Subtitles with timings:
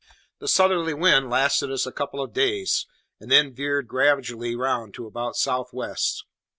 [0.39, 2.87] The southerly wind lasted us a couple of days,
[3.19, 6.25] and then veered gradually round to about south west.